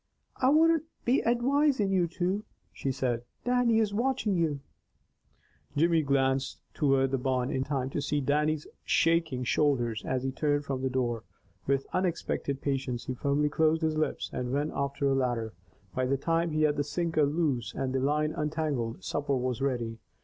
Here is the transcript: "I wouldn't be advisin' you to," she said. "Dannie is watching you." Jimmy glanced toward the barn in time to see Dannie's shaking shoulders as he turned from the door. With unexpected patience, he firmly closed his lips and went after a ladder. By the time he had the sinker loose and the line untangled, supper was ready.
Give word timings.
"I 0.37 0.49
wouldn't 0.49 0.85
be 1.05 1.21
advisin' 1.23 1.91
you 1.91 2.07
to," 2.07 2.43
she 2.73 2.91
said. 2.91 3.21
"Dannie 3.45 3.77
is 3.77 3.93
watching 3.93 4.35
you." 4.35 4.59
Jimmy 5.77 6.01
glanced 6.01 6.59
toward 6.73 7.11
the 7.11 7.19
barn 7.19 7.51
in 7.51 7.63
time 7.63 7.91
to 7.91 8.01
see 8.01 8.19
Dannie's 8.19 8.65
shaking 8.83 9.43
shoulders 9.43 10.03
as 10.03 10.23
he 10.23 10.31
turned 10.31 10.65
from 10.65 10.81
the 10.81 10.89
door. 10.89 11.23
With 11.67 11.85
unexpected 11.93 12.61
patience, 12.63 13.05
he 13.05 13.13
firmly 13.13 13.47
closed 13.49 13.83
his 13.83 13.95
lips 13.95 14.31
and 14.33 14.51
went 14.51 14.71
after 14.73 15.07
a 15.07 15.13
ladder. 15.13 15.53
By 15.93 16.07
the 16.07 16.17
time 16.17 16.49
he 16.49 16.63
had 16.63 16.77
the 16.77 16.83
sinker 16.83 17.27
loose 17.27 17.71
and 17.75 17.93
the 17.93 17.99
line 17.99 18.31
untangled, 18.31 19.03
supper 19.03 19.35
was 19.37 19.61
ready. 19.61 19.99